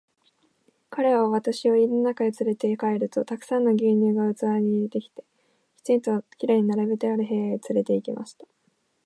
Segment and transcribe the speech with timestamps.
[0.89, 5.11] 彼は私を家の中へつれて帰ると、たくさんの牛乳が器に入れて、き
[5.83, 8.47] ちんと綺麗に並べてある部屋へつれて行きました。